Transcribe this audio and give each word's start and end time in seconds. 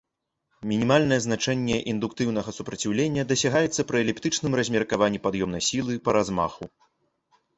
Мінімальнае 0.69 1.17
значэнне 1.25 1.75
індуктыўнага 1.91 2.49
супраціўлення 2.57 3.27
дасягаецца 3.31 3.81
пры 3.91 3.97
эліптычным 4.05 4.57
размеркаванні 4.63 5.21
пад'ёмнай 5.27 5.61
сілы 5.69 5.93
па 6.09 6.17
размаху. 6.17 6.63